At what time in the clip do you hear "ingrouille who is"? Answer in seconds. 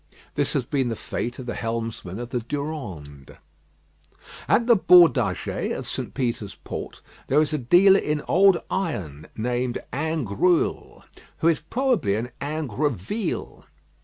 9.93-11.59